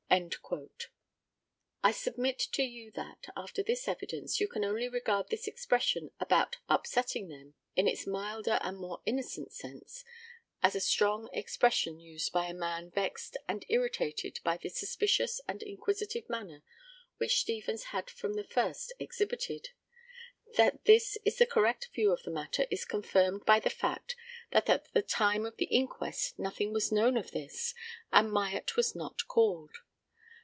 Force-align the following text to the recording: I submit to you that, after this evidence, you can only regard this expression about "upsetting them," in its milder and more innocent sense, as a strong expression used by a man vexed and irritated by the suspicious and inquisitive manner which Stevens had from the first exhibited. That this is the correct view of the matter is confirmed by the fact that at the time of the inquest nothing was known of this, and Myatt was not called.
I 1.83 1.91
submit 1.93 2.37
to 2.51 2.63
you 2.63 2.91
that, 2.91 3.27
after 3.33 3.63
this 3.63 3.87
evidence, 3.87 4.41
you 4.41 4.47
can 4.49 4.65
only 4.65 4.89
regard 4.89 5.29
this 5.29 5.47
expression 5.47 6.11
about 6.19 6.57
"upsetting 6.67 7.29
them," 7.29 7.53
in 7.77 7.87
its 7.87 8.05
milder 8.05 8.59
and 8.61 8.75
more 8.77 9.01
innocent 9.05 9.53
sense, 9.53 10.03
as 10.61 10.75
a 10.75 10.81
strong 10.81 11.29
expression 11.31 12.01
used 12.01 12.33
by 12.33 12.47
a 12.47 12.53
man 12.53 12.91
vexed 12.91 13.37
and 13.47 13.63
irritated 13.69 14.41
by 14.43 14.57
the 14.57 14.67
suspicious 14.67 15.39
and 15.47 15.63
inquisitive 15.63 16.29
manner 16.29 16.61
which 17.15 17.39
Stevens 17.39 17.85
had 17.85 18.09
from 18.09 18.33
the 18.33 18.43
first 18.43 18.91
exhibited. 18.99 19.69
That 20.57 20.83
this 20.83 21.17
is 21.23 21.37
the 21.37 21.45
correct 21.45 21.87
view 21.95 22.11
of 22.11 22.23
the 22.23 22.31
matter 22.31 22.67
is 22.69 22.83
confirmed 22.83 23.45
by 23.45 23.61
the 23.61 23.69
fact 23.69 24.17
that 24.51 24.69
at 24.69 24.91
the 24.91 25.03
time 25.03 25.45
of 25.45 25.55
the 25.55 25.65
inquest 25.67 26.37
nothing 26.37 26.73
was 26.73 26.91
known 26.91 27.15
of 27.15 27.31
this, 27.31 27.73
and 28.11 28.29
Myatt 28.29 28.75
was 28.75 28.93
not 28.93 29.25
called. 29.29 29.71